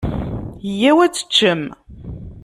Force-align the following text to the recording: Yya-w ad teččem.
Yya-w 0.79 0.99
ad 1.05 1.13
teččem. 1.13 1.63